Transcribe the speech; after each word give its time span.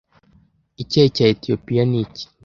Icyayi 0.81 1.15
cya 1.15 1.25
etiyopiya 1.33 1.83
ni 1.89 1.97
iki 2.03 2.25